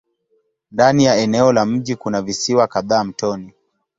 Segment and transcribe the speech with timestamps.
[0.71, 3.53] Ndani ya eneo la mji kuna visiwa kadhaa mtoni.